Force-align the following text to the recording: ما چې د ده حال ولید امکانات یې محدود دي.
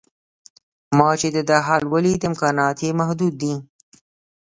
ما 0.97 1.09
چې 1.19 1.27
د 1.35 1.37
ده 1.49 1.57
حال 1.67 1.83
ولید 1.93 2.21
امکانات 2.29 2.77
یې 2.85 2.91
محدود 2.99 3.33
دي. 3.41 3.53